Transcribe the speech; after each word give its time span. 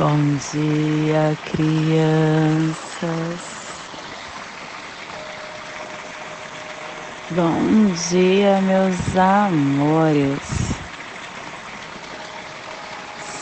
Bom 0.00 0.16
dia, 0.50 1.36
crianças. 1.52 2.80
Bom 7.32 7.92
dia, 8.08 8.62
meus 8.62 9.14
amores. 9.14 10.40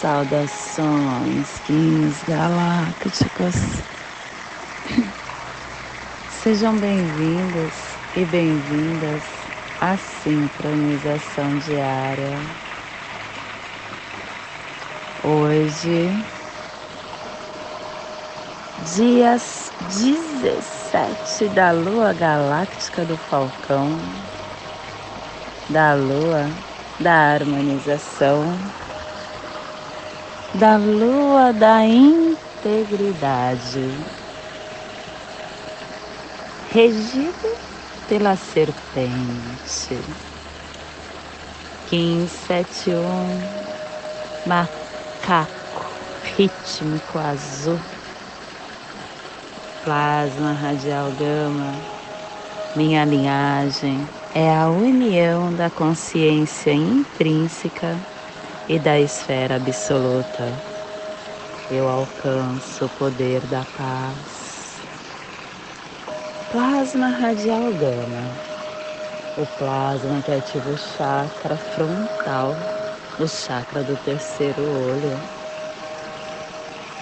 Saudações, 0.01 1.47
quins 1.65 2.17
galácticos. 2.27 3.55
Sejam 6.43 6.77
bem-vindos 6.79 7.73
e 8.17 8.25
bem-vindas 8.25 9.23
à 9.81 9.97
sincronização 9.97 11.57
diária. 11.59 12.37
Hoje 15.23 16.11
dias 18.97 19.73
17 19.89 21.49
da 21.49 21.73
lua 21.73 22.13
galáctica 22.13 23.05
do 23.05 23.17
Falcão, 23.17 23.91
da 25.69 25.95
lua 25.95 26.49
da 26.99 27.13
harmonização, 27.13 28.59
da 30.55 30.77
lua 30.77 31.53
da 31.53 31.85
integridade, 31.85 33.91
regido 36.73 37.57
pela 38.09 38.37
serpente. 38.37 39.99
1571 41.91 43.41
macaco 44.47 45.85
rítmico 46.37 47.19
azul 47.19 47.81
plasma 49.89 50.53
radial 50.53 51.11
gama, 51.13 51.73
minha 52.77 53.07
linhagem 53.07 54.07
é 54.35 54.55
a 54.55 54.69
união 54.69 55.51
da 55.57 55.71
consciência 55.71 56.75
intrínseca 56.75 57.99
e 58.69 58.79
da 58.79 59.01
esfera 59.01 59.57
absoluta. 59.57 60.53
Eu 61.71 61.89
alcanço 61.89 62.85
o 62.85 62.91
poder 62.91 63.47
da 63.47 63.65
paz. 63.65 64.83
Plasma 66.53 67.09
radial 67.09 67.73
gama, 67.73 68.29
o 69.39 69.47
plasma 69.59 70.21
que 70.21 70.33
ativa 70.33 70.69
o 70.69 70.77
chakra 70.77 71.57
frontal, 71.57 72.55
o 73.19 73.27
chakra 73.27 73.83
do 73.83 73.97
terceiro 73.97 74.65
olho 74.69 75.38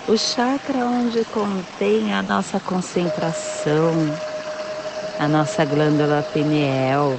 o 0.09 0.17
chakra 0.17 0.87
onde 0.87 1.25
contém 1.25 2.12
a 2.15 2.23
nossa 2.23 2.61
concentração, 2.61 3.93
a 5.19 5.27
nossa 5.27 5.65
glândula 5.65 6.23
pineal, 6.33 7.17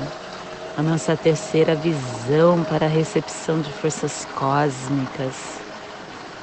a 0.77 0.81
nossa 0.81 1.17
terceira 1.17 1.75
visão 1.75 2.63
para 2.63 2.85
a 2.85 2.89
recepção 2.89 3.59
de 3.59 3.73
forças 3.73 4.25
cósmicas, 4.27 5.35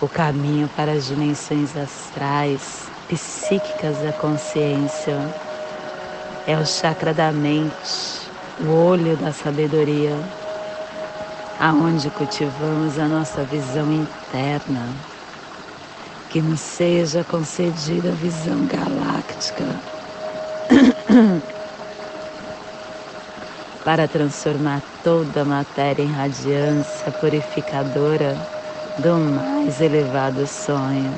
o 0.03 0.09
caminho 0.09 0.69
para 0.77 0.93
as 0.93 1.07
dimensões 1.07 1.75
astrais, 1.79 2.91
psíquicas 3.09 4.03
da 4.03 4.13
consciência. 4.13 5.17
É 6.47 6.59
o 6.59 6.67
chakra 6.67 7.15
da 7.15 7.33
mente, 7.33 8.31
o 8.61 8.71
olho 8.71 9.17
da 9.17 9.33
sabedoria, 9.33 10.15
aonde 11.59 12.11
cultivamos 12.11 12.99
a 12.99 13.09
nossa 13.09 13.43
visão 13.45 13.91
interna 13.91 15.14
que 16.35 16.43
nos 16.43 16.61
seja 16.61 17.23
concedida 17.23 18.09
a 18.09 18.15
visão 18.17 18.67
galáctica 18.67 19.65
para 23.85 24.09
transformar 24.09 24.83
toda 25.05 25.43
a 25.43 25.45
matéria 25.45 26.03
em 26.03 26.11
radiância 26.11 27.13
purificadora 27.21 28.37
do 28.99 29.17
mais 29.17 29.81
elevado 29.81 30.45
sonho. 30.45 31.15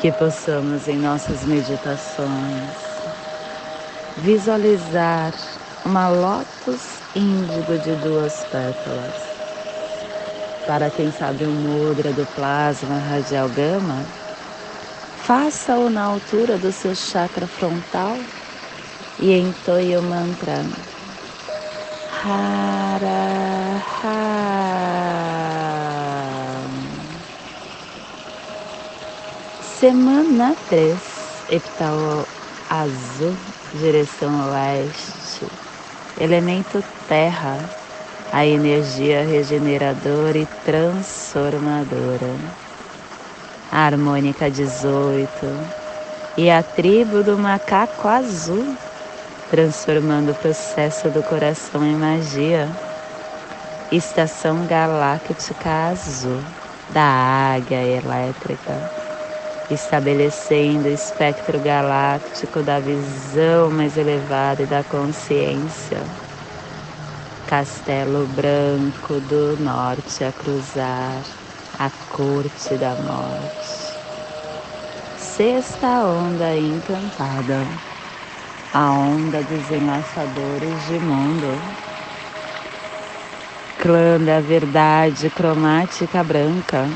Que 0.00 0.10
possamos 0.10 0.88
em 0.88 0.98
nossas 0.98 1.44
meditações 1.44 2.74
visualizar 4.16 5.32
uma 5.84 6.08
lótus 6.08 7.00
índigo 7.14 7.78
de 7.84 7.94
duas 8.02 8.42
pétalas 8.50 9.31
para 10.66 10.90
quem 10.90 11.10
sabe 11.10 11.44
o 11.44 11.50
mudra 11.50 12.12
do 12.12 12.24
plasma 12.26 12.98
radial 12.98 13.48
gama, 13.48 14.06
faça-o 15.16 15.90
na 15.90 16.02
altura 16.04 16.56
do 16.56 16.70
seu 16.70 16.94
chakra 16.94 17.46
frontal 17.46 18.16
e 19.18 19.32
entoie 19.32 19.96
o 19.96 20.02
mantra. 20.02 20.64
Hara 22.24 23.82
Semana 29.60 30.54
3, 30.68 31.44
epital 31.48 32.28
azul, 32.70 33.36
direção 33.74 34.48
oeste, 34.50 35.44
elemento 36.16 36.84
terra 37.08 37.81
a 38.32 38.46
energia 38.46 39.22
regeneradora 39.26 40.38
e 40.38 40.46
transformadora. 40.64 42.34
A 43.70 43.84
harmônica 43.84 44.50
18 44.50 45.36
e 46.38 46.50
a 46.50 46.62
tribo 46.62 47.22
do 47.22 47.36
macaco 47.36 48.08
azul, 48.08 48.74
transformando 49.50 50.32
o 50.32 50.34
processo 50.34 51.10
do 51.10 51.22
coração 51.22 51.84
em 51.84 51.94
magia. 51.94 52.70
Estação 53.92 54.66
galáctica 54.66 55.90
azul 55.90 56.40
da 56.88 57.02
águia 57.54 57.84
elétrica, 57.84 58.80
estabelecendo 59.70 60.88
o 60.88 60.92
espectro 60.92 61.60
galáctico 61.60 62.62
da 62.62 62.80
visão 62.80 63.70
mais 63.70 63.98
elevada 63.98 64.62
e 64.62 64.66
da 64.66 64.82
consciência 64.82 66.21
Castelo 67.52 68.26
Branco 68.28 69.20
do 69.20 69.62
Norte 69.62 70.24
a 70.24 70.32
cruzar 70.32 71.22
a 71.78 71.90
corte 72.08 72.78
da 72.78 72.96
morte. 72.96 73.92
Sexta 75.18 75.86
onda 75.86 76.56
encantada, 76.56 77.66
a 78.72 78.90
onda 78.90 79.42
dos 79.42 79.70
enlaçadores 79.70 80.86
de 80.86 80.98
mundo. 80.98 81.46
Clã 83.82 84.18
da 84.18 84.40
verdade 84.40 85.28
cromática 85.28 86.24
branca 86.24 86.88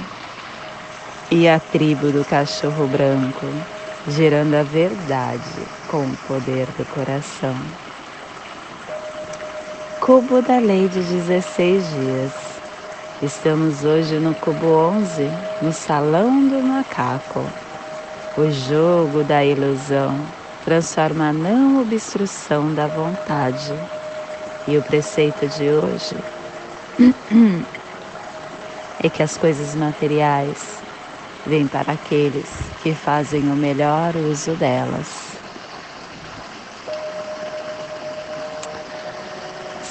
e 1.31 1.47
a 1.47 1.61
tribo 1.61 2.11
do 2.11 2.25
cachorro 2.25 2.89
branco, 2.89 3.45
gerando 4.09 4.55
a 4.55 4.63
verdade 4.63 5.67
com 5.87 6.13
o 6.13 6.17
poder 6.27 6.73
do 6.73 6.87
coração. 6.87 7.86
Cubo 10.07 10.41
da 10.41 10.61
Lei 10.61 10.89
de 10.89 11.01
16 11.01 11.85
dias. 11.91 12.33
Estamos 13.21 13.85
hoje 13.85 14.21
no 14.21 14.37
Cubo 14.37 14.69
11, 14.69 15.29
no 15.61 15.73
Salão 15.73 16.47
do 16.47 16.63
Macaco. 16.63 17.45
O 18.39 18.49
jogo 18.49 19.25
da 19.25 19.45
ilusão 19.45 20.17
transforma 20.65 21.31
a 21.31 21.33
não 21.33 21.83
obstrução 21.83 22.73
da 22.73 22.87
vontade. 22.87 23.75
E 24.69 24.79
o 24.79 24.83
preceito 24.85 25.45
de 25.49 25.71
hoje 25.71 26.15
é 29.03 29.09
que 29.09 29.25
as 29.25 29.37
coisas 29.37 29.75
materiais 29.75 30.79
vêm 31.49 31.67
para 31.67 31.95
aqueles 31.95 32.49
que 32.81 32.95
fazem 32.95 33.43
o 33.43 33.57
melhor 33.57 34.15
uso 34.15 34.53
delas. 34.53 35.26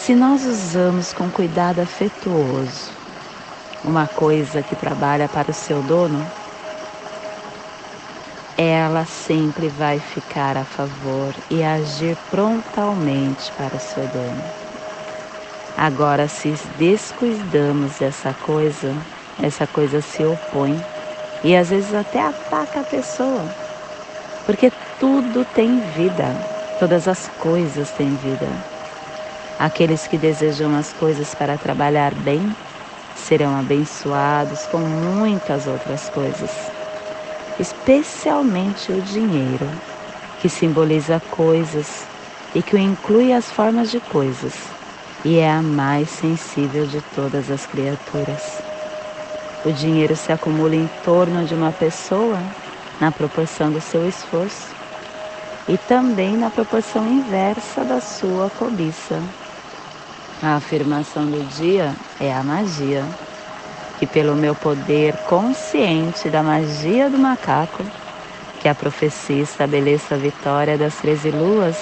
Se 0.05 0.13
nós 0.13 0.45
usamos 0.45 1.11
com 1.13 1.27
cuidado 1.31 1.79
afetuoso 1.79 2.91
uma 3.83 4.05
coisa 4.05 4.61
que 4.61 4.75
trabalha 4.75 5.27
para 5.27 5.49
o 5.49 5.53
seu 5.53 5.81
dono, 5.81 6.23
ela 8.55 9.03
sempre 9.03 9.67
vai 9.67 9.97
ficar 9.97 10.57
a 10.57 10.63
favor 10.63 11.33
e 11.49 11.63
agir 11.63 12.15
prontamente 12.29 13.51
para 13.53 13.75
o 13.75 13.79
seu 13.79 14.03
dono. 14.09 14.43
Agora, 15.75 16.27
se 16.27 16.53
descuidamos 16.77 17.97
dessa 17.97 18.31
coisa, 18.45 18.93
essa 19.41 19.65
coisa 19.65 20.01
se 20.01 20.23
opõe 20.23 20.79
e 21.43 21.55
às 21.55 21.71
vezes 21.71 21.95
até 21.95 22.21
ataca 22.21 22.81
a 22.81 22.83
pessoa, 22.83 23.49
porque 24.45 24.71
tudo 24.99 25.43
tem 25.45 25.79
vida, 25.95 26.31
todas 26.79 27.07
as 27.07 27.27
coisas 27.39 27.89
têm 27.89 28.13
vida. 28.17 28.74
Aqueles 29.57 30.05
que 30.05 30.17
desejam 30.17 30.75
as 30.75 30.91
coisas 30.91 31.33
para 31.33 31.57
trabalhar 31.57 32.13
bem 32.13 32.55
serão 33.13 33.55
abençoados 33.55 34.67
com 34.67 34.79
muitas 34.79 35.65
outras 35.65 36.09
coisas, 36.09 36.69
especialmente 37.57 38.91
o 38.91 39.01
dinheiro, 39.01 39.81
que 40.37 40.49
simboliza 40.49 41.21
coisas 41.21 42.09
e 42.53 42.61
que 42.61 42.77
inclui 42.77 43.31
as 43.31 43.49
formas 43.49 43.89
de 43.89 44.01
coisas 44.01 44.75
e 45.23 45.37
é 45.37 45.49
a 45.49 45.61
mais 45.61 46.09
sensível 46.09 46.85
de 46.85 47.01
todas 47.01 47.49
as 47.49 47.65
criaturas. 47.65 48.61
O 49.63 49.71
dinheiro 49.71 50.15
se 50.17 50.31
acumula 50.33 50.75
em 50.75 50.87
torno 51.01 51.45
de 51.45 51.55
uma 51.55 51.71
pessoa 51.71 52.45
na 52.99 53.11
proporção 53.11 53.71
do 53.71 53.79
seu 53.79 54.05
esforço 54.05 54.75
e 55.67 55.77
também 55.77 56.37
na 56.37 56.51
proporção 56.51 57.07
inversa 57.07 57.83
da 57.85 57.99
sua 58.01 58.51
cobiça. 58.51 59.23
A 60.41 60.55
afirmação 60.55 61.25
do 61.25 61.43
dia 61.43 61.95
é 62.19 62.33
a 62.33 62.43
magia, 62.43 63.07
que 63.97 64.05
pelo 64.05 64.35
meu 64.35 64.53
poder 64.53 65.15
consciente 65.19 66.29
da 66.29 66.43
magia 66.43 67.09
do 67.09 67.17
macaco, 67.17 67.85
que 68.59 68.67
a 68.67 68.75
profecia 68.75 69.41
estabeleça 69.41 70.15
a 70.15 70.17
vitória 70.17 70.77
das 70.77 70.95
treze 70.99 71.31
luas 71.31 71.77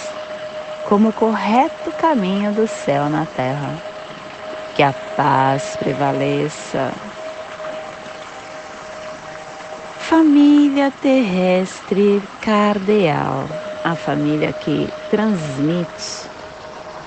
como 0.86 1.10
o 1.10 1.14
correto 1.14 1.92
caminho 1.94 2.54
do 2.54 2.68
céu 2.68 3.10
na 3.10 3.26
terra. 3.26 3.82
Que 4.76 4.84
a 4.84 4.94
paz 5.16 5.76
prevaleça. 5.78 6.94
Família 9.98 10.92
terrestre 10.92 12.22
cardeal, 12.40 13.50
a 13.84 13.96
família 13.96 14.54
que 14.54 14.88
transmite, 15.10 16.33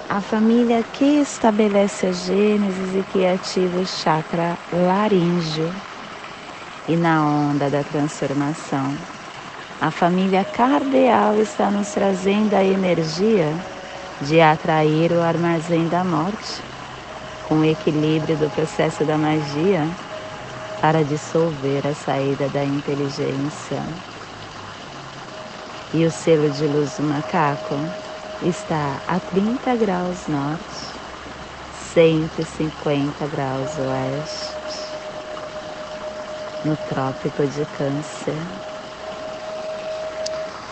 a 0.08 0.20
família 0.20 0.84
que 0.84 1.20
estabelece 1.20 2.06
a 2.06 2.12
gênesis 2.12 2.94
e 2.94 3.02
que 3.12 3.26
ativa 3.26 3.80
o 3.80 3.86
chakra 3.86 4.56
laríngeo 4.72 5.70
e 6.88 6.96
na 6.96 7.24
onda 7.24 7.68
da 7.68 7.82
transformação. 7.82 8.96
A 9.80 9.90
família 9.90 10.44
cardeal 10.44 11.34
está 11.40 11.70
nos 11.70 11.92
trazendo 11.92 12.54
a 12.54 12.62
energia 12.62 13.52
de 14.22 14.40
atrair 14.40 15.10
o 15.12 15.20
armazém 15.20 15.88
da 15.88 16.04
morte, 16.04 16.62
com 17.48 17.56
o 17.56 17.64
equilíbrio 17.64 18.36
do 18.36 18.48
processo 18.50 19.04
da 19.04 19.18
magia 19.18 19.86
para 20.80 21.02
dissolver 21.02 21.84
a 21.84 21.94
saída 21.94 22.48
da 22.48 22.64
inteligência. 22.64 23.82
E 25.92 26.04
o 26.04 26.10
selo 26.10 26.48
de 26.48 26.66
luz 26.66 26.96
do 26.96 27.02
macaco 27.02 28.05
está 28.42 29.00
a 29.08 29.18
30 29.18 29.76
graus 29.76 30.26
norte, 30.28 30.62
150 31.92 33.26
graus 33.28 33.70
oeste, 33.78 34.54
no 36.64 36.76
Trópico 36.88 37.46
de 37.46 37.64
Câncer 37.76 38.66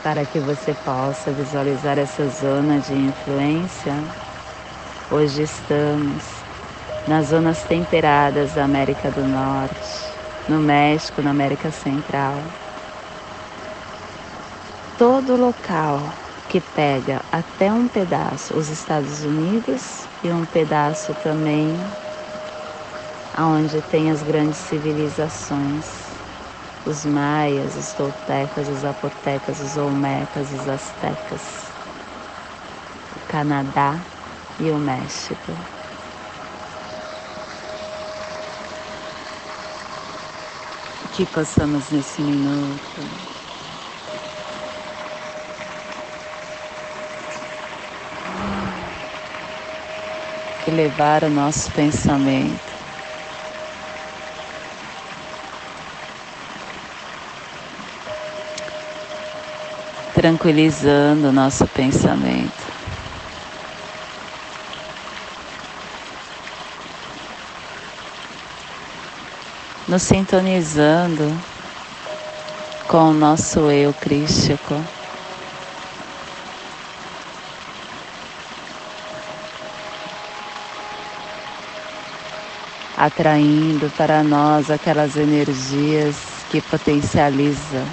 para 0.04 0.26
que 0.26 0.38
você 0.38 0.74
possa 0.84 1.30
visualizar 1.30 1.98
essa 1.98 2.28
zona 2.28 2.78
de 2.78 2.92
influência. 2.92 3.94
Hoje 5.10 5.44
estamos 5.44 6.22
nas 7.08 7.28
zonas 7.28 7.62
temperadas 7.62 8.52
da 8.52 8.64
América 8.64 9.10
do 9.10 9.26
Norte, 9.26 10.12
no 10.46 10.58
México, 10.58 11.22
na 11.22 11.30
América 11.30 11.70
Central. 11.70 12.34
Todo 14.98 15.36
local 15.36 16.02
que 16.54 16.60
pega 16.60 17.20
até 17.32 17.72
um 17.72 17.88
pedaço 17.88 18.54
os 18.54 18.68
Estados 18.68 19.24
Unidos 19.24 20.06
e 20.22 20.30
um 20.30 20.46
pedaço 20.46 21.12
também 21.14 21.76
aonde 23.36 23.82
tem 23.90 24.08
as 24.08 24.22
grandes 24.22 24.58
civilizações. 24.58 25.84
Os 26.86 27.04
maias, 27.06 27.74
os 27.74 27.92
toltecas, 27.94 28.68
os 28.68 28.84
apotecas, 28.84 29.58
os 29.58 29.76
olmecas, 29.76 30.52
os 30.52 30.68
astecas, 30.68 31.40
o 33.16 33.32
Canadá 33.32 33.98
e 34.60 34.70
o 34.70 34.78
México. 34.78 35.50
Que 41.16 41.26
possamos 41.26 41.90
nesse 41.90 42.22
minuto 42.22 43.43
elevar 50.66 51.24
o 51.24 51.30
nosso 51.30 51.70
pensamento 51.72 52.74
tranquilizando 60.14 61.28
o 61.28 61.32
nosso 61.32 61.66
pensamento. 61.68 62.72
Nos 69.86 70.02
sintonizando 70.02 71.44
com 72.88 73.10
o 73.10 73.12
nosso 73.12 73.70
eu 73.70 73.92
crístico. 73.92 74.93
Atraindo 83.04 83.90
para 83.98 84.22
nós 84.22 84.70
aquelas 84.70 85.14
energias 85.14 86.16
que 86.50 86.58
potencializam 86.62 87.86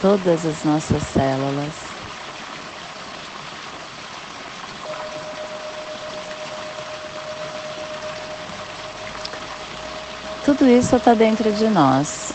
todas 0.00 0.46
as 0.46 0.64
nossas 0.64 1.02
células. 1.02 1.74
Tudo 10.46 10.66
isso 10.66 10.96
está 10.96 11.12
dentro 11.12 11.52
de 11.52 11.68
nós. 11.68 12.32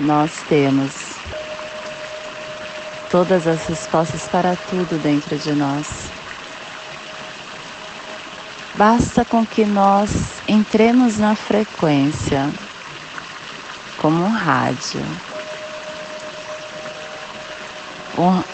Nós 0.00 0.32
temos 0.48 1.11
todas 3.12 3.46
as 3.46 3.66
respostas 3.66 4.26
para 4.26 4.56
tudo 4.56 4.98
dentro 5.02 5.36
de 5.36 5.52
nós. 5.52 6.10
Basta 8.74 9.22
com 9.22 9.44
que 9.44 9.66
nós 9.66 10.10
entremos 10.48 11.18
na 11.18 11.36
frequência 11.36 12.48
como 14.00 14.24
um 14.24 14.30
rádio. 14.30 15.02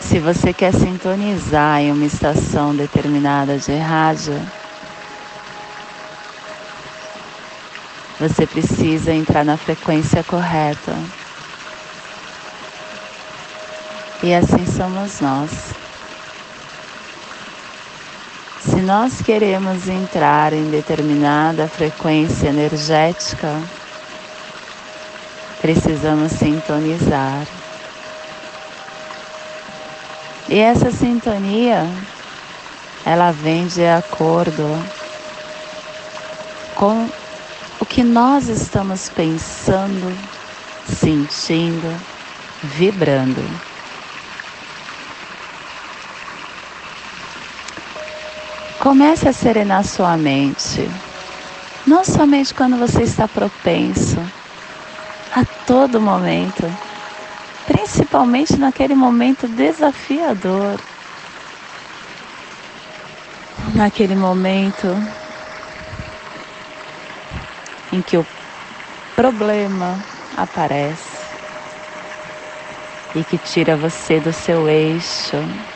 se 0.01 0.19
você 0.19 0.53
quer 0.53 0.73
sintonizar 0.73 1.81
em 1.81 1.93
uma 1.93 2.05
estação 2.05 2.75
determinada 2.75 3.59
de 3.59 3.77
rádio, 3.77 4.41
você 8.19 8.47
precisa 8.47 9.13
entrar 9.13 9.45
na 9.45 9.57
frequência 9.57 10.25
correta. 10.25 11.18
E 14.23 14.35
assim 14.35 14.67
somos 14.67 15.21
nós. 15.21 15.51
Se 18.61 18.83
nós 18.83 19.23
queremos 19.23 19.89
entrar 19.89 20.53
em 20.53 20.71
determinada 20.71 21.69
frequência 21.69 22.49
energética, 22.49 23.63
precisamos 25.61 26.33
sintonizar. 26.33 27.47
E 30.49 30.59
essa 30.59 30.91
sintonia, 30.91 31.87
ela 33.07 33.31
vem 33.31 33.69
de 33.69 33.87
acordo 33.87 34.65
com 36.75 37.09
o 37.79 37.87
que 37.87 38.03
nós 38.03 38.49
estamos 38.49 39.09
pensando, 39.09 40.13
sentindo, 40.87 41.95
vibrando. 42.63 43.43
Comece 48.89 49.29
a 49.29 49.35
serenar 49.35 49.85
sua 49.85 50.17
mente, 50.17 50.89
não 51.87 52.03
somente 52.03 52.55
quando 52.55 52.79
você 52.79 53.03
está 53.03 53.29
propenso, 53.29 54.17
a 55.31 55.45
todo 55.67 56.01
momento, 56.01 56.63
principalmente 57.67 58.59
naquele 58.59 58.95
momento 58.95 59.47
desafiador, 59.47 60.79
naquele 63.77 64.17
momento 64.17 64.87
em 67.93 68.01
que 68.01 68.17
o 68.17 68.25
problema 69.15 70.03
aparece 70.35 71.37
e 73.15 73.23
que 73.23 73.37
tira 73.37 73.77
você 73.77 74.19
do 74.19 74.33
seu 74.33 74.67
eixo 74.67 75.68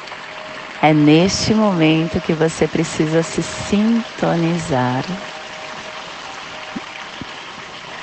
É 0.84 0.92
neste 0.92 1.54
momento 1.54 2.20
que 2.20 2.34
você 2.34 2.66
precisa 2.66 3.22
se 3.22 3.40
sintonizar. 3.40 5.04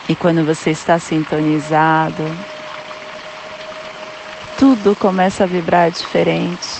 E 0.07 0.15
quando 0.15 0.45
você 0.45 0.69
está 0.69 0.97
sintonizado, 0.97 2.23
tudo 4.57 4.95
começa 4.95 5.43
a 5.43 5.47
vibrar 5.47 5.91
diferente. 5.91 6.79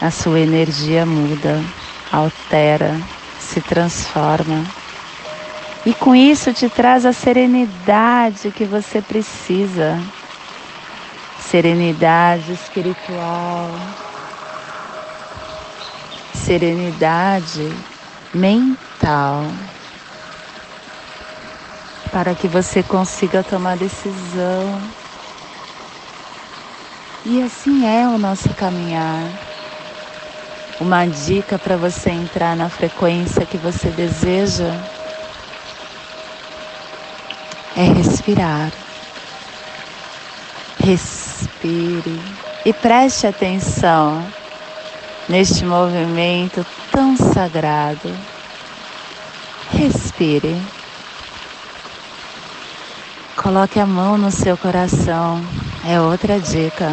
A 0.00 0.12
sua 0.12 0.38
energia 0.38 1.04
muda, 1.04 1.60
altera, 2.12 2.96
se 3.40 3.60
transforma. 3.60 4.64
E 5.84 5.92
com 5.92 6.14
isso 6.14 6.52
te 6.52 6.68
traz 6.68 7.04
a 7.04 7.12
serenidade 7.12 8.52
que 8.52 8.64
você 8.64 9.02
precisa. 9.02 9.98
Serenidade 11.50 12.52
espiritual, 12.52 13.70
serenidade 16.32 17.72
mental 18.32 19.42
para 22.12 22.36
que 22.36 22.46
você 22.46 22.84
consiga 22.84 23.42
tomar 23.42 23.76
decisão. 23.76 24.80
E 27.26 27.42
assim 27.42 27.84
é 27.84 28.06
o 28.06 28.16
nosso 28.16 28.48
caminhar. 28.50 29.24
Uma 30.80 31.04
dica 31.04 31.58
para 31.58 31.76
você 31.76 32.10
entrar 32.10 32.54
na 32.54 32.68
frequência 32.68 33.44
que 33.44 33.56
você 33.56 33.88
deseja 33.88 34.72
é 37.76 37.82
respirar. 37.82 38.70
Respire 41.62 42.18
e 42.64 42.72
preste 42.72 43.26
atenção 43.26 44.26
neste 45.28 45.62
movimento 45.62 46.64
tão 46.90 47.14
sagrado. 47.16 48.10
Respire. 49.70 50.56
Coloque 53.36 53.78
a 53.78 53.84
mão 53.84 54.16
no 54.16 54.30
seu 54.30 54.56
coração. 54.56 55.44
É 55.86 56.00
outra 56.00 56.40
dica. 56.40 56.90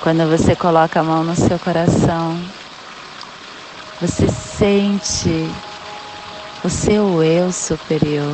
Quando 0.00 0.28
você 0.30 0.54
coloca 0.54 1.00
a 1.00 1.04
mão 1.04 1.24
no 1.24 1.34
seu 1.34 1.58
coração, 1.58 2.40
você 4.00 4.28
sente 4.28 5.50
o 6.62 6.68
seu 6.68 7.24
eu 7.24 7.50
superior. 7.50 8.30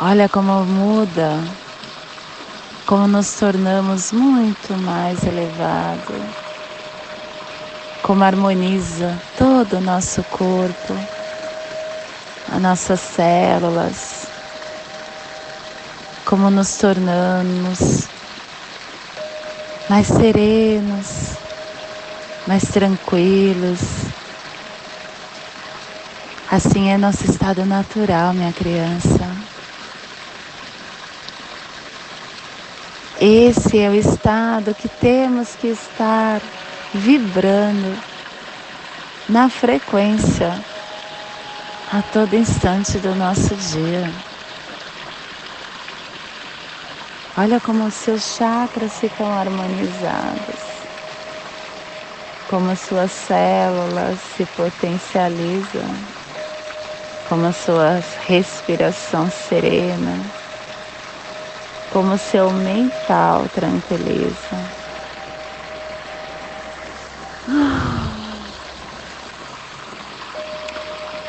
Olha 0.00 0.28
como 0.28 0.64
muda, 0.64 1.42
como 2.86 3.08
nos 3.08 3.34
tornamos 3.36 4.12
muito 4.12 4.76
mais 4.76 5.24
elevados 5.24 6.46
como 8.06 8.22
harmoniza 8.22 9.20
todo 9.34 9.78
o 9.78 9.80
nosso 9.80 10.22
corpo, 10.26 10.92
as 12.46 12.62
nossas 12.62 13.00
células, 13.00 14.30
como 16.24 16.50
nos 16.50 16.76
tornamos 16.78 18.08
mais 19.88 20.06
serenos, 20.06 21.40
mais 22.46 22.62
tranquilos. 22.70 23.80
Assim 26.48 26.90
é 26.90 26.96
nosso 26.96 27.24
estado 27.24 27.66
natural, 27.66 28.32
minha 28.32 28.52
criança. 28.52 29.45
Esse 33.18 33.78
é 33.78 33.88
o 33.88 33.94
estado 33.94 34.74
que 34.74 34.90
temos 34.90 35.56
que 35.56 35.68
estar 35.68 36.38
vibrando 36.92 37.96
na 39.26 39.48
frequência 39.48 40.52
a 41.90 42.02
todo 42.12 42.34
instante 42.34 42.98
do 42.98 43.14
nosso 43.14 43.56
dia. 43.56 44.12
Olha 47.38 47.58
como 47.58 47.86
os 47.86 47.94
seus 47.94 48.22
chakras 48.36 48.92
ficam 49.00 49.26
harmonizados, 49.32 50.60
como 52.50 52.70
as 52.70 52.80
suas 52.80 53.10
células 53.10 54.18
se 54.20 54.44
potencializam, 54.44 55.88
como 57.30 57.46
a 57.46 57.52
sua 57.52 57.98
respiração 58.26 59.30
serena, 59.30 60.45
como 61.96 62.18
seu 62.18 62.52
mental 62.52 63.48
tranquiliza. 63.54 64.54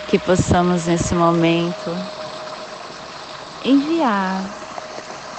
Que 0.09 0.19
possamos 0.19 0.85
nesse 0.87 1.15
momento 1.15 1.89
enviar 3.63 4.43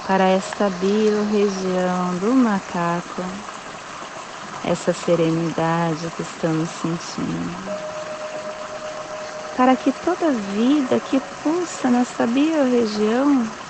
para 0.07 0.29
esta 0.29 0.67
biorregião 0.67 2.17
do 2.17 2.33
macaco 2.33 3.21
essa 4.63 4.93
serenidade 4.93 6.09
que 6.15 6.23
estamos 6.23 6.71
sentindo. 6.71 7.53
Para 9.55 9.75
que 9.75 9.91
toda 9.91 10.31
vida 10.31 10.99
que 10.99 11.19
pulsa 11.43 11.87
nessa 11.91 12.25
biorregião 12.25 13.68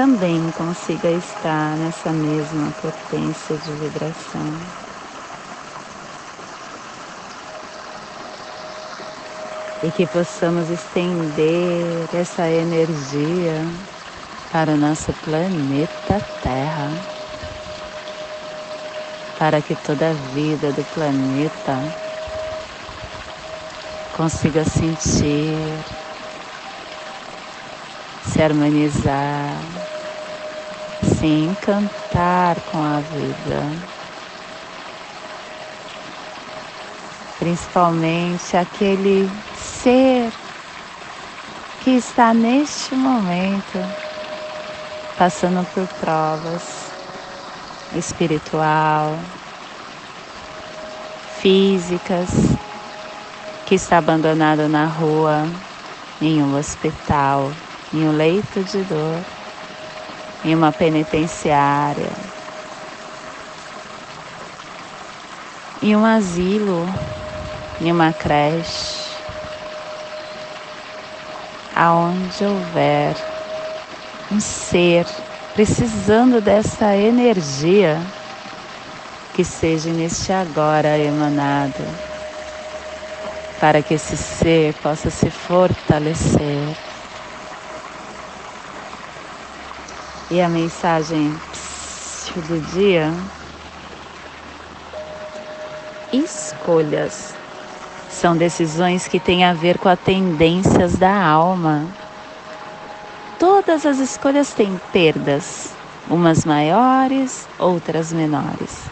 também 0.00 0.50
consiga 0.52 1.10
estar 1.10 1.76
nessa 1.76 2.10
mesma 2.10 2.72
potência 2.80 3.54
de 3.58 3.70
vibração. 3.72 4.50
e 9.82 9.90
que 9.90 10.06
possamos 10.06 10.68
estender 10.70 12.08
essa 12.14 12.48
energia 12.48 13.62
para 14.50 14.72
o 14.72 14.76
nosso 14.76 15.12
planeta 15.24 16.20
Terra, 16.42 16.90
para 19.38 19.62
que 19.62 19.74
toda 19.74 20.10
a 20.10 20.14
vida 20.34 20.70
do 20.72 20.84
planeta 20.94 21.78
consiga 24.16 24.64
sentir, 24.64 25.56
se 28.26 28.42
harmonizar, 28.42 29.79
se 31.20 31.26
encantar 31.26 32.56
com 32.72 32.78
a 32.82 32.98
vida. 33.00 33.62
Principalmente 37.38 38.56
aquele 38.56 39.28
ser 39.54 40.32
que 41.84 41.90
está 41.90 42.32
neste 42.32 42.94
momento 42.94 43.78
passando 45.18 45.62
por 45.74 45.86
provas 46.00 46.90
espiritual, 47.94 49.18
físicas, 51.42 52.30
que 53.66 53.74
está 53.74 53.98
abandonado 53.98 54.66
na 54.70 54.86
rua, 54.86 55.46
em 56.22 56.42
um 56.42 56.56
hospital, 56.56 57.52
em 57.92 58.08
um 58.08 58.12
leito 58.12 58.64
de 58.64 58.82
dor, 58.84 59.39
em 60.44 60.54
uma 60.54 60.72
penitenciária, 60.72 62.12
em 65.82 65.96
um 65.96 66.04
asilo, 66.04 66.88
em 67.80 67.90
uma 67.92 68.12
creche 68.12 69.10
aonde 71.74 72.44
houver 72.44 73.16
um 74.30 74.38
ser 74.38 75.06
precisando 75.54 76.40
dessa 76.40 76.94
energia 76.96 78.02
que 79.32 79.42
seja 79.44 79.90
neste 79.90 80.32
agora 80.32 80.98
emanado, 80.98 81.82
para 83.58 83.82
que 83.82 83.94
esse 83.94 84.16
ser 84.16 84.74
possa 84.74 85.10
se 85.10 85.30
fortalecer. 85.30 86.89
E 90.30 90.40
a 90.40 90.48
mensagem 90.48 91.34
do 92.46 92.60
dia: 92.72 93.12
escolhas 96.12 97.34
são 98.08 98.36
decisões 98.36 99.08
que 99.08 99.18
têm 99.18 99.44
a 99.44 99.52
ver 99.52 99.76
com 99.78 99.88
as 99.88 99.98
tendências 99.98 100.96
da 100.96 101.12
alma. 101.20 101.84
Todas 103.40 103.84
as 103.84 103.98
escolhas 103.98 104.54
têm 104.54 104.80
perdas, 104.92 105.70
umas 106.08 106.44
maiores, 106.44 107.48
outras 107.58 108.12
menores. 108.12 108.82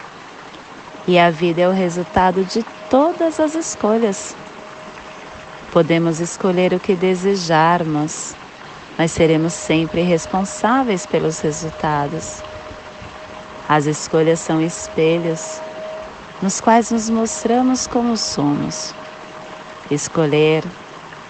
E 1.07 1.17
a 1.17 1.29
vida 1.29 1.61
é 1.61 1.67
o 1.69 1.71
resultado 1.71 2.43
de 2.43 2.65
todas 2.89 3.39
as 3.39 3.55
escolhas. 3.55 4.35
Podemos 5.71 6.19
escolher 6.19 6.73
o 6.73 6.79
que 6.81 6.95
desejarmos, 6.95 8.35
mas 8.99 9.13
seremos 9.13 9.53
sempre 9.53 10.01
responsáveis 10.01 11.05
pelos 11.05 11.39
resultados. 11.39 12.43
As 13.69 13.85
escolhas 13.85 14.41
são 14.41 14.61
espelhos 14.61 15.61
nos 16.41 16.59
quais 16.59 16.91
nos 16.91 17.09
mostramos 17.09 17.87
como 17.87 18.17
somos. 18.17 18.93
Escolher 19.89 20.65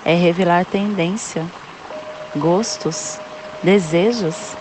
é 0.03 0.15
revelar 0.15 0.65
tendência, 0.65 1.45
gostos, 2.35 3.19
desejos. 3.61 4.57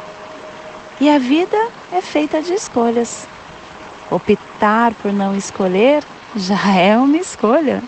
E 1.00 1.08
a 1.08 1.18
vida 1.18 1.56
é 1.90 2.02
feita 2.02 2.42
de 2.42 2.52
escolhas. 2.52 3.26
Optar 4.10 4.92
por 4.96 5.14
não 5.14 5.34
escolher 5.34 6.04
já 6.36 6.60
é 6.76 6.94
uma 6.98 7.16
escolha. 7.16 7.82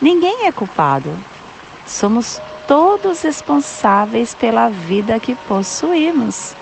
Ninguém 0.00 0.46
é 0.46 0.52
culpado. 0.52 1.10
Somos 1.84 2.40
todos 2.66 3.22
responsáveis 3.22 4.34
pela 4.34 4.68
vida 4.68 5.18
que 5.20 5.34
possuímos. 5.34 6.54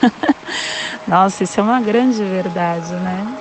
Nossa, 1.06 1.44
isso 1.44 1.60
é 1.60 1.62
uma 1.62 1.80
grande 1.80 2.22
verdade, 2.24 2.92
né? 2.94 3.38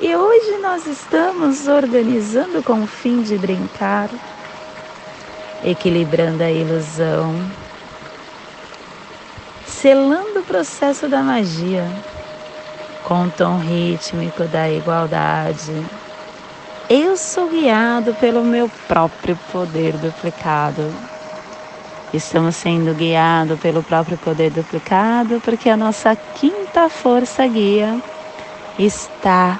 E 0.00 0.14
hoje 0.14 0.58
nós 0.58 0.86
estamos 0.86 1.66
organizando 1.66 2.62
com 2.62 2.82
o 2.82 2.86
fim 2.86 3.22
de 3.22 3.38
brincar, 3.38 4.10
equilibrando 5.64 6.42
a 6.42 6.50
ilusão, 6.50 7.34
selando 9.64 10.40
o 10.40 10.44
processo 10.44 11.08
da 11.08 11.22
magia 11.22 11.90
com 13.06 13.24
o 13.24 13.30
tom 13.30 13.58
rítmico 13.58 14.44
da 14.44 14.68
igualdade. 14.70 15.72
Eu 16.88 17.16
sou 17.16 17.48
guiado 17.48 18.14
pelo 18.14 18.44
meu 18.44 18.70
próprio 18.86 19.36
poder 19.50 19.94
duplicado. 19.94 20.94
Estamos 22.14 22.54
sendo 22.54 22.94
guiados 22.94 23.58
pelo 23.58 23.82
próprio 23.82 24.16
poder 24.18 24.52
duplicado 24.52 25.42
porque 25.44 25.68
a 25.68 25.76
nossa 25.76 26.14
quinta 26.14 26.88
força 26.88 27.44
guia 27.44 28.00
está 28.78 29.58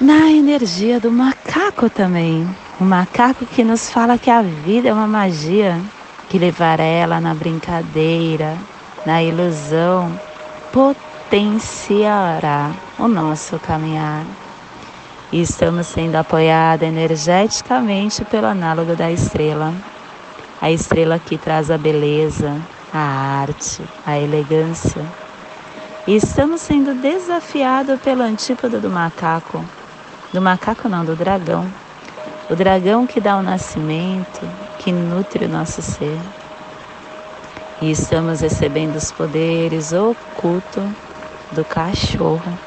na 0.00 0.32
energia 0.32 0.98
do 0.98 1.12
macaco 1.12 1.88
também. 1.88 2.44
O 2.80 2.84
macaco 2.84 3.46
que 3.46 3.62
nos 3.62 3.88
fala 3.88 4.18
que 4.18 4.30
a 4.30 4.42
vida 4.42 4.88
é 4.88 4.92
uma 4.92 5.06
magia, 5.06 5.80
que 6.28 6.40
levar 6.40 6.80
ela 6.80 7.20
na 7.20 7.34
brincadeira, 7.34 8.58
na 9.06 9.22
ilusão, 9.22 10.18
potenciará 10.72 12.72
o 12.98 13.06
nosso 13.06 13.60
caminhar. 13.60 14.39
E 15.32 15.40
estamos 15.42 15.86
sendo 15.86 16.16
apoiados 16.16 16.88
energeticamente 16.88 18.24
pelo 18.24 18.48
análogo 18.48 18.96
da 18.96 19.12
estrela. 19.12 19.72
A 20.60 20.72
estrela 20.72 21.20
que 21.20 21.38
traz 21.38 21.70
a 21.70 21.78
beleza, 21.78 22.60
a 22.92 22.98
arte, 22.98 23.80
a 24.04 24.18
elegância. 24.18 25.00
E 26.04 26.16
estamos 26.16 26.60
sendo 26.60 27.00
desafiados 27.00 28.00
pelo 28.00 28.22
antípoda 28.22 28.80
do 28.80 28.90
macaco, 28.90 29.64
do 30.32 30.42
macaco 30.42 30.88
não, 30.88 31.04
do 31.04 31.14
dragão. 31.14 31.64
O 32.50 32.56
dragão 32.56 33.06
que 33.06 33.20
dá 33.20 33.36
o 33.36 33.42
nascimento, 33.42 34.40
que 34.80 34.90
nutre 34.90 35.44
o 35.44 35.48
nosso 35.48 35.80
ser. 35.80 36.18
E 37.80 37.92
estamos 37.92 38.40
recebendo 38.40 38.96
os 38.96 39.12
poderes 39.12 39.92
ocultos 39.92 40.84
do 41.52 41.64
cachorro. 41.64 42.58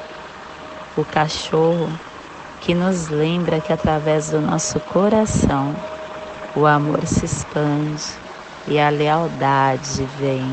O 0.96 1.04
cachorro 1.04 1.90
que 2.64 2.74
nos 2.74 3.10
lembra 3.10 3.60
que 3.60 3.74
através 3.74 4.30
do 4.30 4.40
nosso 4.40 4.80
coração 4.80 5.76
o 6.56 6.66
amor 6.66 7.06
se 7.06 7.26
expande 7.26 8.02
e 8.68 8.80
a 8.80 8.90
lealdade 8.90 10.08
vem. 10.18 10.50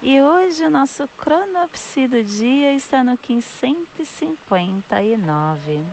E 0.00 0.22
hoje 0.22 0.64
o 0.64 0.70
nosso 0.70 1.08
cronopsi 1.08 2.06
do 2.06 2.22
dia 2.22 2.72
está 2.72 3.02
no 3.02 3.18
1559. 3.18 5.84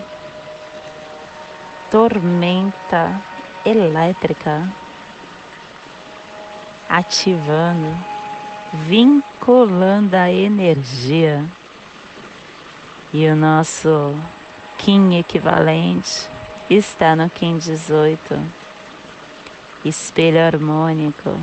Tormenta 1.90 3.20
elétrica 3.66 4.72
ativando, 6.88 7.98
vinculando 8.74 10.16
a 10.16 10.32
energia. 10.32 11.44
E 13.12 13.28
o 13.28 13.36
nosso 13.36 14.16
Kim 14.86 15.18
equivalente 15.18 16.30
está 16.70 17.16
no 17.16 17.28
Kim 17.28 17.58
18, 17.58 18.40
espelho 19.84 20.40
harmônico, 20.40 21.36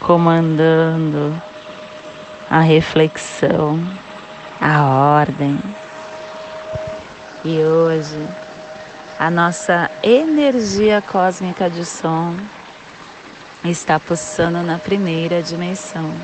comandando 0.00 1.38
a 2.48 2.60
reflexão, 2.60 3.78
a 4.58 4.82
ordem. 4.82 5.60
E 7.44 7.58
hoje, 7.62 8.26
a 9.20 9.30
nossa 9.30 9.90
energia 10.02 11.02
cósmica 11.02 11.68
de 11.68 11.84
som 11.84 12.34
está 13.62 14.00
pulsando 14.00 14.62
na 14.62 14.78
primeira 14.78 15.42
dimensão, 15.42 16.14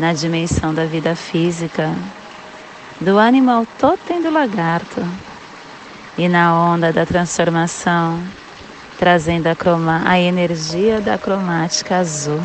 na 0.00 0.12
dimensão 0.12 0.74
da 0.74 0.84
vida 0.84 1.14
física, 1.14 1.94
do 3.00 3.18
animal 3.18 3.66
totem 3.78 4.22
do 4.22 4.30
lagarto 4.30 5.06
e 6.16 6.28
na 6.28 6.54
onda 6.54 6.92
da 6.92 7.04
transformação, 7.04 8.22
trazendo 8.98 9.48
a, 9.48 9.54
croma, 9.54 10.02
a 10.04 10.18
energia 10.18 11.00
da 11.00 11.18
cromática 11.18 11.96
azul 11.96 12.40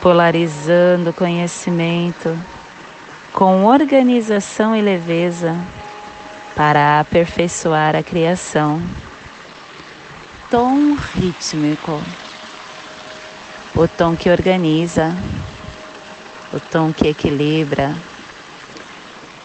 polarizando 0.00 1.10
o 1.10 1.12
conhecimento 1.14 2.36
com 3.32 3.64
organização 3.66 4.74
e 4.74 4.80
leveza 4.80 5.54
para 6.56 7.00
aperfeiçoar 7.00 7.94
a 7.94 8.02
criação. 8.02 8.82
Tom 10.50 10.96
rítmico, 11.14 12.02
o 13.74 13.86
tom 13.86 14.16
que 14.16 14.30
organiza, 14.30 15.14
o 16.52 16.58
tom 16.58 16.92
que 16.92 17.08
equilibra, 17.08 17.94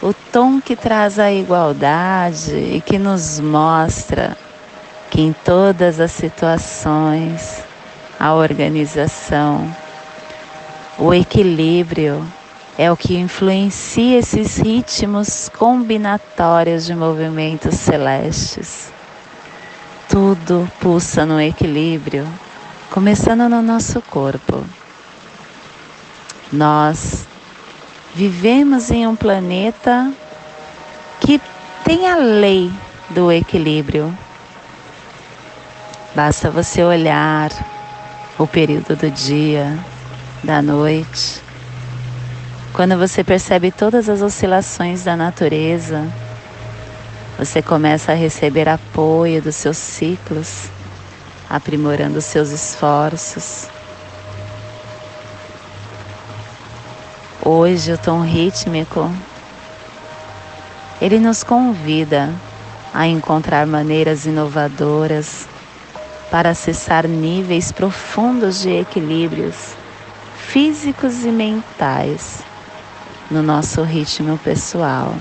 o 0.02 0.12
tom 0.32 0.60
que 0.60 0.76
traz 0.76 1.18
a 1.18 1.32
igualdade 1.32 2.54
e 2.54 2.80
que 2.80 2.98
nos 2.98 3.40
mostra 3.40 4.36
que 5.10 5.20
em 5.22 5.32
todas 5.44 6.00
as 6.00 6.12
situações 6.12 7.64
a 8.18 8.34
organização 8.34 9.74
o 10.98 11.12
equilíbrio 11.12 12.26
é 12.78 12.90
o 12.90 12.96
que 12.96 13.16
influencia 13.16 14.18
esses 14.18 14.58
ritmos 14.58 15.48
combinatórios 15.50 16.84
de 16.84 16.94
movimentos 16.94 17.74
celestes. 17.76 18.92
Tudo 20.08 20.70
pulsa 20.80 21.24
no 21.24 21.40
equilíbrio, 21.40 22.26
começando 22.90 23.48
no 23.48 23.62
nosso 23.62 24.00
corpo. 24.02 24.64
Nós 26.52 27.26
vivemos 28.16 28.90
em 28.90 29.06
um 29.06 29.14
planeta 29.14 30.10
que 31.20 31.38
tem 31.84 32.08
a 32.08 32.16
lei 32.16 32.72
do 33.10 33.30
equilíbrio. 33.30 34.10
Basta 36.14 36.50
você 36.50 36.82
olhar 36.82 37.50
o 38.38 38.46
período 38.46 38.96
do 38.96 39.10
dia, 39.10 39.78
da 40.42 40.62
noite, 40.62 41.42
quando 42.72 42.96
você 42.96 43.22
percebe 43.22 43.70
todas 43.70 44.08
as 44.08 44.22
oscilações 44.22 45.04
da 45.04 45.14
natureza, 45.14 46.06
você 47.38 47.60
começa 47.60 48.12
a 48.12 48.14
receber 48.14 48.66
apoio 48.66 49.42
dos 49.42 49.56
seus 49.56 49.76
ciclos, 49.76 50.70
aprimorando 51.50 52.22
seus 52.22 52.48
esforços. 52.48 53.75
Hoje 57.48 57.92
o 57.92 57.96
tom 57.96 58.22
rítmico 58.22 59.08
ele 61.00 61.20
nos 61.20 61.44
convida 61.44 62.34
a 62.92 63.06
encontrar 63.06 63.68
maneiras 63.68 64.26
inovadoras 64.26 65.46
para 66.28 66.50
acessar 66.50 67.06
níveis 67.06 67.70
profundos 67.70 68.60
de 68.60 68.70
equilíbrios 68.70 69.76
físicos 70.36 71.24
e 71.24 71.28
mentais 71.28 72.42
no 73.30 73.44
nosso 73.44 73.80
ritmo 73.84 74.36
pessoal. 74.38 75.14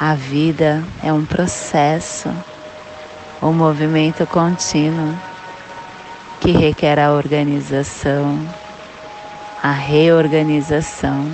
A 0.00 0.14
vida 0.14 0.82
é 1.04 1.12
um 1.12 1.26
processo, 1.26 2.30
um 3.42 3.52
movimento 3.52 4.26
contínuo 4.26 5.14
que 6.40 6.50
requer 6.52 6.98
a 6.98 7.12
organização, 7.12 8.38
a 9.66 9.72
reorganização 9.72 11.28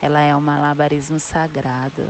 ela 0.00 0.20
é 0.20 0.36
um 0.36 0.40
malabarismo 0.40 1.18
sagrado. 1.18 2.08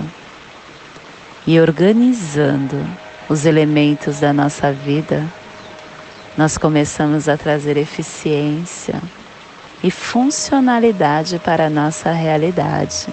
E 1.46 1.59
organizando 1.59 2.87
os 3.26 3.46
elementos 3.46 4.20
da 4.20 4.31
nossa 4.35 4.70
vida, 4.70 5.24
nós 6.37 6.59
começamos 6.59 7.31
a 7.31 7.37
trazer 7.38 7.79
eficiência 7.79 9.00
e 9.83 9.90
funcionalidade 9.90 11.38
para 11.38 11.68
a 11.68 11.70
nossa 11.70 12.12
realidade. 12.12 13.07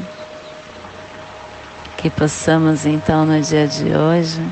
Que 1.96 2.10
possamos 2.10 2.86
então 2.86 3.26
no 3.26 3.40
dia 3.40 3.66
de 3.66 3.96
hoje 3.96 4.46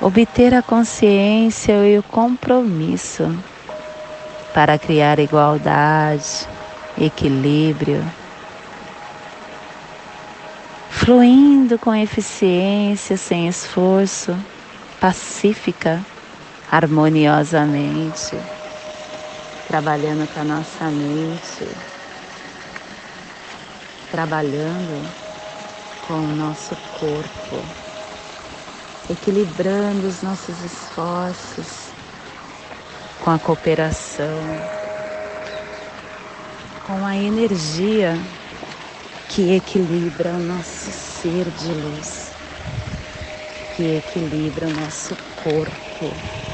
obter 0.00 0.54
a 0.54 0.62
consciência 0.62 1.74
e 1.86 1.98
o 1.98 2.02
compromisso 2.02 3.36
para 4.54 4.78
criar 4.78 5.18
igualdade, 5.18 6.46
equilíbrio, 7.00 8.04
fluindo 10.90 11.78
com 11.78 11.94
eficiência, 11.94 13.16
sem 13.16 13.48
esforço, 13.48 14.36
pacífica, 15.00 16.04
harmoniosamente, 16.70 18.36
trabalhando 19.68 20.28
com 20.32 20.40
a 20.40 20.44
nossa 20.44 20.84
mente, 20.90 21.66
trabalhando 24.10 25.08
com 26.06 26.14
o 26.14 26.36
nosso 26.36 26.76
corpo, 27.00 27.64
equilibrando 29.10 30.06
os 30.06 30.22
nossos 30.22 30.62
esforços 30.62 31.91
com 33.22 33.30
a 33.30 33.38
cooperação, 33.38 34.68
com 36.82 37.06
a 37.06 37.16
energia 37.16 38.18
que 39.28 39.54
equilibra 39.54 40.34
o 40.34 40.40
nosso 40.40 40.90
ser 40.90 41.50
de 41.52 41.72
luz, 41.72 42.34
que 43.76 43.96
equilibra 43.96 44.66
o 44.66 44.72
nosso 44.72 45.16
corpo. 45.36 46.51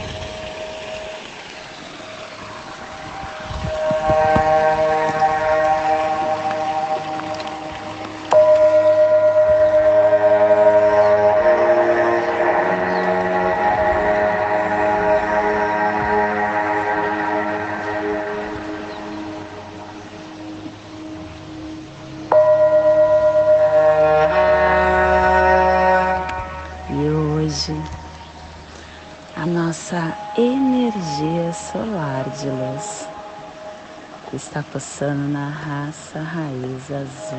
Está 34.99 35.07
passando 35.07 35.33
na 35.33 35.49
raça 35.49 36.19
raiz 36.19 36.91
azul 36.91 37.39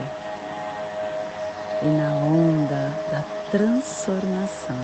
e 1.81 1.85
na 1.87 2.09
onda 2.15 2.89
da 3.11 3.21
transformação, 3.51 4.77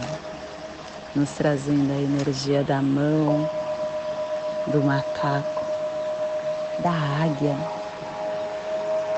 nos 1.16 1.30
trazendo 1.32 1.94
a 1.94 1.96
energia 1.96 2.66
da 2.66 2.82
mão, 2.82 3.50
do 4.68 4.84
macaco, 4.84 5.64
da 6.80 6.92
águia. 6.92 7.56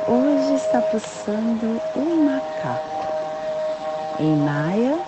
Hoje 0.07 0.53
está 0.53 0.79
passando 0.79 1.81
um 1.95 2.25
macaco. 2.25 3.07
Em 4.19 4.35
Maia, 4.35 4.99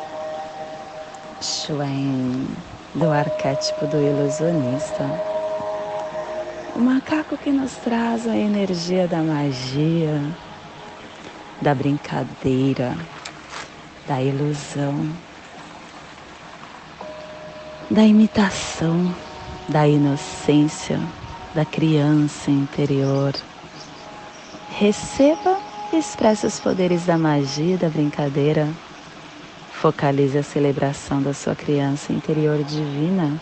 Shuen, 1.39 2.47
do 2.95 3.11
arquétipo 3.11 3.85
do 3.85 4.01
ilusionista 4.01 5.38
o 6.79 6.81
macaco 6.81 7.35
que 7.35 7.51
nos 7.51 7.73
traz 7.73 8.25
a 8.25 8.37
energia 8.37 9.05
da 9.05 9.21
magia, 9.21 10.21
da 11.61 11.75
brincadeira, 11.75 12.95
da 14.07 14.21
ilusão, 14.21 15.09
da 17.91 18.03
imitação, 18.03 19.13
da 19.67 19.85
inocência, 19.89 20.97
da 21.53 21.65
criança 21.65 22.49
interior. 22.49 23.33
Receba 24.77 25.57
e 25.91 25.97
expresse 25.97 26.45
os 26.45 26.61
poderes 26.61 27.05
da 27.05 27.17
magia 27.17 27.75
e 27.75 27.77
da 27.77 27.89
brincadeira. 27.89 28.69
Focalize 29.73 30.37
a 30.37 30.43
celebração 30.43 31.21
da 31.21 31.33
sua 31.33 31.57
criança 31.57 32.13
interior 32.13 32.63
divina 32.63 33.37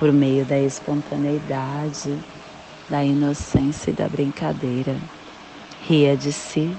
por 0.00 0.10
meio 0.10 0.46
da 0.46 0.58
espontaneidade, 0.58 2.18
da 2.90 3.04
inocência 3.04 3.90
e 3.90 3.94
da 3.94 4.08
brincadeira. 4.08 4.96
Ria 5.86 6.16
de 6.16 6.32
si. 6.32 6.76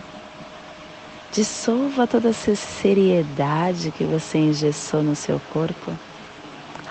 Dissolva 1.32 2.06
toda 2.06 2.30
essa 2.30 2.54
seriedade 2.54 3.92
que 3.92 4.04
você 4.04 4.38
engessou 4.38 5.02
no 5.02 5.16
seu 5.16 5.40
corpo. 5.54 5.94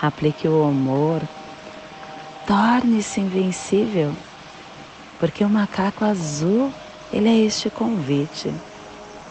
Aplique 0.01 0.47
o 0.47 0.63
amor. 0.63 1.21
Torne-se 2.47 3.21
invencível. 3.21 4.11
Porque 5.19 5.43
o 5.43 5.49
macaco 5.49 6.03
azul, 6.03 6.73
ele 7.13 7.29
é 7.29 7.45
este 7.45 7.69
convite. 7.69 8.51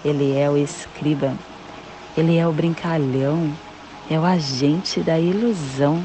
Ele 0.05 0.39
é 0.39 0.49
o 0.49 0.57
escriba. 0.57 1.35
Ele 2.17 2.37
é 2.37 2.47
o 2.47 2.53
brincalhão. 2.53 3.53
É 4.09 4.19
o 4.19 4.25
agente 4.25 5.01
da 5.01 5.19
ilusão 5.19 6.03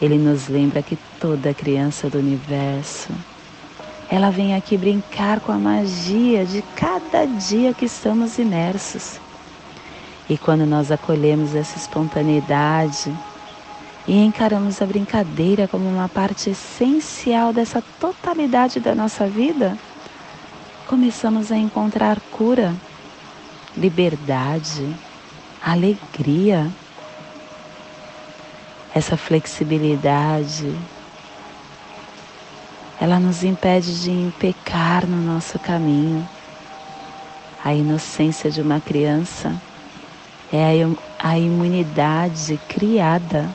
ele 0.00 0.16
nos 0.16 0.48
lembra 0.48 0.82
que 0.82 0.96
toda 1.20 1.52
criança 1.52 2.08
do 2.08 2.18
universo, 2.18 3.10
ela 4.10 4.30
vem 4.30 4.54
aqui 4.54 4.76
brincar 4.76 5.38
com 5.38 5.52
a 5.52 5.58
magia 5.58 6.44
de 6.46 6.62
cada 6.74 7.26
dia 7.26 7.74
que 7.74 7.84
estamos 7.84 8.38
imersos. 8.38 9.20
E 10.28 10.38
quando 10.38 10.64
nós 10.64 10.90
acolhemos 10.90 11.54
essa 11.54 11.76
espontaneidade 11.76 13.14
e 14.08 14.24
encaramos 14.24 14.80
a 14.80 14.86
brincadeira 14.86 15.68
como 15.68 15.86
uma 15.86 16.08
parte 16.08 16.50
essencial 16.50 17.52
dessa 17.52 17.82
totalidade 18.00 18.80
da 18.80 18.94
nossa 18.94 19.26
vida, 19.26 19.76
começamos 20.88 21.52
a 21.52 21.56
encontrar 21.56 22.18
cura, 22.32 22.74
liberdade, 23.76 24.96
alegria 25.62 26.66
essa 28.94 29.16
flexibilidade, 29.16 30.74
ela 33.00 33.18
nos 33.18 33.42
impede 33.42 34.02
de 34.02 34.10
impecar 34.10 35.06
no 35.06 35.16
nosso 35.16 35.58
caminho. 35.58 36.28
A 37.64 37.72
inocência 37.72 38.50
de 38.50 38.60
uma 38.60 38.78
criança 38.78 39.54
é 40.52 40.86
a 41.18 41.38
imunidade 41.38 42.60
criada 42.68 43.48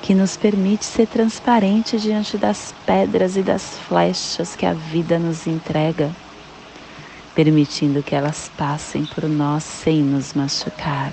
que 0.00 0.14
nos 0.14 0.36
permite 0.36 0.84
ser 0.84 1.06
transparente 1.06 1.98
diante 1.98 2.38
das 2.38 2.74
pedras 2.86 3.36
e 3.36 3.42
das 3.42 3.78
flechas 3.86 4.56
que 4.56 4.64
a 4.64 4.72
vida 4.72 5.18
nos 5.18 5.46
entrega, 5.46 6.10
permitindo 7.34 8.02
que 8.02 8.14
elas 8.14 8.50
passem 8.56 9.04
por 9.04 9.24
nós 9.24 9.62
sem 9.62 10.00
nos 10.02 10.32
machucar. 10.32 11.12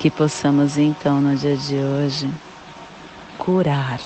Que 0.00 0.10
possamos 0.10 0.76
então 0.76 1.20
no 1.20 1.36
dia 1.36 1.56
de 1.56 1.76
hoje 1.76 2.30
curar 3.36 4.00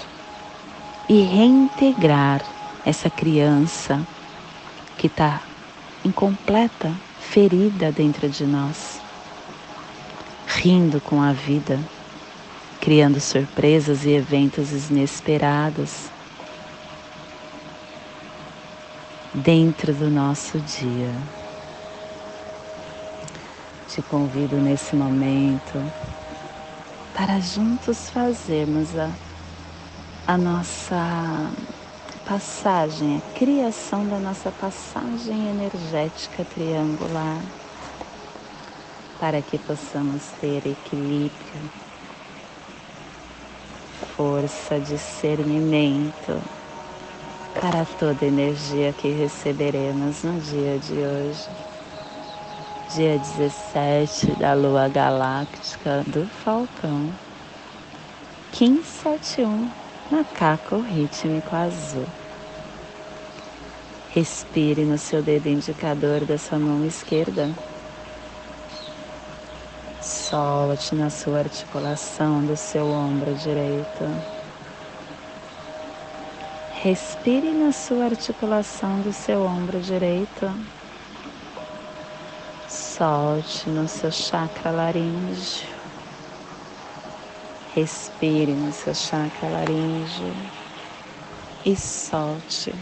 e 1.09 1.23
reintegrar 1.23 2.43
essa 2.85 3.11
criança 3.11 4.07
que 4.97 5.07
está 5.07 5.43
incompleta, 6.05 6.93
ferida 7.21 7.91
dentro 7.93 8.29
de 8.29 8.45
nós, 8.45 9.01
rindo 10.47 11.01
com 11.01 11.21
a 11.21 11.33
vida, 11.33 11.79
criando 12.81 13.21
surpresas 13.21 14.05
e 14.05 14.11
eventos 14.11 14.91
inesperados 14.91 16.11
dentro 19.35 19.93
do 19.93 20.11
nosso 20.11 20.59
dia. 20.61 21.11
Te 23.89 24.03
convido 24.03 24.57
nesse 24.57 24.95
momento 24.97 25.81
para 27.15 27.41
juntos 27.41 28.11
fazermos 28.11 28.97
a, 28.99 29.09
a 30.27 30.39
nossa 30.39 31.51
passagem, 32.27 33.19
a 33.19 33.39
criação 33.39 34.09
da 34.09 34.19
nossa 34.19 34.51
passagem 34.51 35.49
energética 35.49 36.47
triangular, 36.47 37.43
para 39.21 39.43
que 39.43 39.59
possamos 39.59 40.23
ter 40.41 40.67
equilíbrio, 40.67 41.71
força, 44.17 44.81
discernimento, 44.81 46.43
para 47.61 47.85
toda 47.85 48.25
energia 48.25 48.95
que 48.95 49.11
receberemos 49.11 50.23
no 50.23 50.41
dia 50.41 50.79
de 50.79 50.95
hoje, 50.95 51.49
dia 52.95 53.19
17 53.19 54.39
da 54.39 54.55
lua 54.55 54.89
galáctica 54.89 56.03
do 56.07 56.27
Falcão, 56.27 57.13
1571, 58.59 59.84
macaco 60.15 60.79
rítmico 60.79 61.57
azul. 61.57 62.07
Respire 64.13 64.85
no 64.85 64.97
seu 64.97 65.21
dedo 65.21 65.49
indicador 65.49 66.25
da 66.25 66.39
sua 66.39 66.57
mão 66.57 66.87
esquerda. 66.87 67.51
Solte 70.01 70.95
na 70.95 71.11
sua 71.11 71.41
articulação 71.41 72.47
do 72.47 72.57
seu 72.57 72.87
ombro 72.87 73.35
direito. 73.35 74.05
Respire 76.75 77.51
na 77.51 77.73
sua 77.73 78.05
articulação 78.05 79.01
do 79.01 79.13
seu 79.13 79.43
ombro 79.43 79.81
direito. 79.81 80.49
Solte 82.69 83.69
no 83.69 83.89
seu 83.89 84.13
chakra 84.13 84.71
laríngeo. 84.71 85.84
Respire 87.75 88.53
no 88.53 88.73
seu 88.73 88.95
chakra 88.95 89.49
laríngeo 89.49 90.33
e 91.65 91.75
solte 91.75 92.73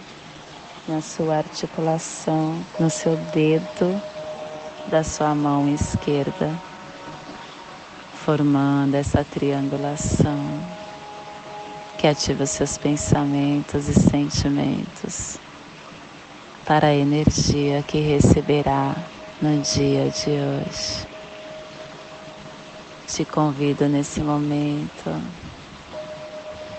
na 0.86 1.00
sua 1.00 1.36
articulação, 1.38 2.62
no 2.78 2.90
seu 2.90 3.16
dedo 3.32 4.02
da 4.90 5.02
sua 5.02 5.34
mão 5.34 5.66
esquerda, 5.66 6.60
formando 8.12 8.94
essa 8.94 9.24
triangulação 9.24 10.60
que 11.96 12.06
ativa 12.06 12.44
seus 12.44 12.76
pensamentos 12.76 13.88
e 13.88 13.94
sentimentos 13.94 15.38
para 16.66 16.88
a 16.88 16.94
energia 16.94 17.82
que 17.82 17.98
receberá 17.98 18.94
no 19.40 19.58
dia 19.62 20.10
de 20.10 20.30
hoje. 20.30 21.11
Te 23.14 23.26
convido 23.26 23.90
nesse 23.90 24.22
momento 24.22 25.10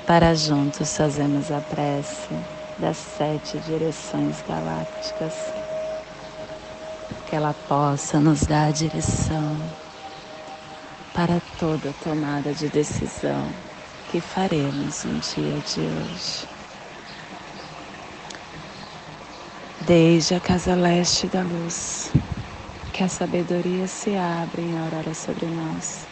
para 0.07 0.33
juntos 0.33 0.97
fazermos 0.97 1.51
a 1.51 1.61
prece 1.61 2.33
das 2.79 2.97
sete 2.97 3.59
direções 3.59 4.43
galácticas, 4.47 5.35
que 7.29 7.35
ela 7.35 7.53
possa 7.69 8.19
nos 8.19 8.47
dar 8.47 8.69
a 8.69 8.71
direção 8.71 9.57
para 11.13 11.39
toda 11.59 11.93
tomada 12.03 12.51
de 12.51 12.67
decisão 12.67 13.47
que 14.11 14.19
faremos 14.19 15.03
no 15.03 15.19
dia 15.19 15.59
de 15.59 15.81
hoje. 15.81 16.47
Desde 19.85 20.33
a 20.33 20.39
casa 20.39 20.73
leste 20.73 21.27
da 21.27 21.43
luz, 21.43 22.11
que 22.91 23.03
a 23.03 23.07
sabedoria 23.07 23.87
se 23.87 24.15
abra 24.15 24.61
em 24.61 24.75
aurora 24.79 25.13
sobre 25.13 25.45
nós, 25.45 26.11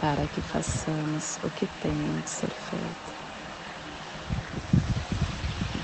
para 0.00 0.26
que 0.26 0.40
façamos 0.40 1.38
o 1.42 1.50
que 1.50 1.66
tem 1.82 2.20
de 2.22 2.30
ser 2.30 2.50
feito 2.50 3.20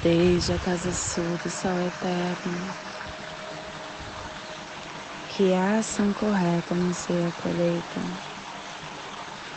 desde 0.07 0.53
a 0.53 0.59
casa 0.59 0.93
sul 0.93 1.25
do 1.43 1.51
sol 1.51 1.77
eterno. 1.85 2.75
Que 5.31 5.53
a 5.53 5.81
ação 5.81 6.13
correta 6.13 6.75
nos 6.75 6.97
seja 6.97 7.29
a 7.29 7.43
colheita, 7.43 8.01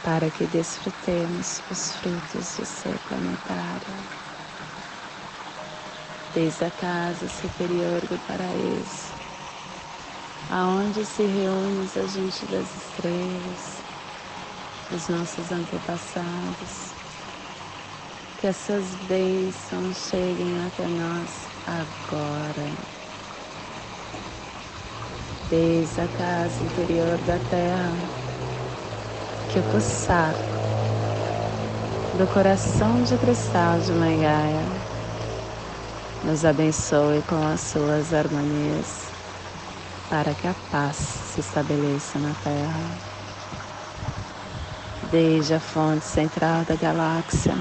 para 0.04 0.30
que 0.32 0.46
desfrutemos 0.48 1.62
os 1.70 1.96
frutos 1.98 2.56
do 2.58 2.66
ser 2.66 2.98
planetário. 3.08 3.94
Desde 6.34 6.66
a 6.66 6.72
casa 6.72 7.30
superior 7.30 8.02
do 8.02 8.20
paraíso, 8.26 9.14
aonde 10.50 11.06
se 11.06 11.24
reúne 11.24 11.90
a 11.96 12.08
gente 12.08 12.46
das 12.48 12.68
estrelas, 12.76 13.89
os 14.92 15.08
nossos 15.08 15.52
antepassados, 15.52 16.94
que 18.40 18.48
essas 18.48 18.84
bênçãos 19.08 20.10
cheguem 20.10 20.66
até 20.66 20.88
nós 20.88 21.30
agora. 21.68 22.70
Desde 25.50 26.02
a 26.02 26.08
casa 26.08 26.64
interior 26.64 27.18
da 27.26 27.38
terra, 27.50 27.92
que 29.52 29.60
o 29.60 29.64
pulsar 29.72 30.34
do 32.18 32.28
coração 32.34 33.04
de 33.04 33.18
cristal 33.18 33.80
de 33.80 33.92
Mãe 33.94 34.20
Gaia 34.22 34.66
nos 36.24 36.44
abençoe 36.44 37.22
com 37.24 37.48
as 37.48 37.62
suas 37.62 38.14
harmonias 38.14 39.08
para 40.10 40.34
que 40.34 40.48
a 40.48 40.56
paz 40.72 40.98
se 40.98 41.40
estabeleça 41.40 42.18
na 42.20 42.34
Terra. 42.44 43.09
Desde 45.12 45.56
a 45.56 45.60
fonte 45.60 46.06
central 46.06 46.66
da 46.66 46.76
galáxia, 46.76 47.56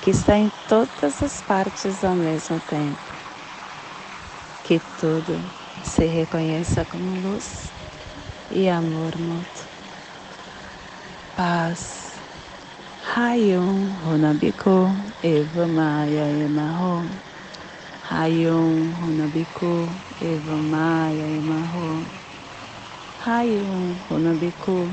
que 0.00 0.10
está 0.10 0.36
em 0.38 0.50
todas 0.68 1.22
as 1.22 1.42
partes 1.42 2.04
ao 2.04 2.14
mesmo 2.14 2.60
tempo. 2.60 3.14
Que 4.64 4.80
tudo 5.00 5.34
se 5.82 6.06
reconheça 6.06 6.84
como 6.84 7.20
luz 7.20 7.72
e 8.50 8.68
amor 8.68 9.18
mútuo. 9.18 9.66
Paz. 11.36 12.22
Hayum 13.16 13.94
Runabiku 14.04 14.94
Eva 15.22 15.66
Maia 15.68 16.26
Emarro. 16.30 17.08
Hayum 18.10 18.92
Runabiku 18.94 19.88
Eva 20.20 20.56
Maia 20.56 21.28
Emarro. 21.28 22.06
Hayum 23.26 23.94
Runabiku 24.08 24.92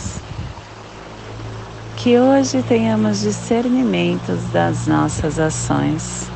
Que 2.01 2.17
hoje 2.17 2.63
tenhamos 2.63 3.19
discernimentos 3.19 4.43
das 4.51 4.87
nossas 4.87 5.37
ações 5.37 6.31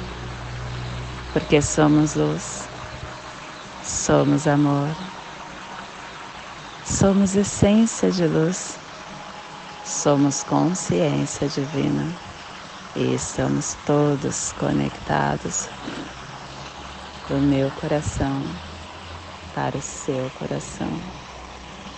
porque 1.34 1.60
somos 1.60 2.13
luz, 2.13 2.65
somos 3.84 4.45
amor, 4.45 4.88
somos 6.86 7.36
essência 7.36 8.12
de 8.12 8.28
luz, 8.28 8.78
somos 9.84 10.43
consciência 10.43 11.47
divina 11.47 12.06
e 12.95 13.15
estamos 13.15 13.75
todos 13.88 14.54
conectados 14.60 15.67
do 17.28 17.38
meu 17.39 17.71
coração 17.82 18.39
para 19.56 19.75
o 19.75 19.82
seu 19.82 20.30
coração. 20.38 20.91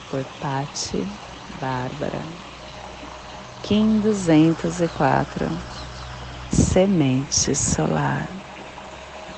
Por 0.09 0.23
Pati 0.39 1.05
Bárbara. 1.59 2.46
Kim 3.61 3.99
204 3.99 5.61
Semente 6.49 7.53
Solar 7.55 8.29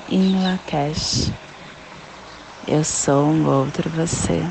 em 0.08 0.40
Lakesh. 0.40 1.32
Eu 2.66 2.84
sou 2.84 3.30
um 3.32 3.46
outro 3.48 3.90
você. 3.90 4.42